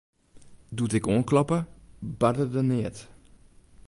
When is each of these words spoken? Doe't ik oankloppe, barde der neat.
Doe't 0.75 0.93
ik 0.97 1.07
oankloppe, 1.13 1.59
barde 1.99 2.45
der 2.49 2.63
neat. 2.63 2.97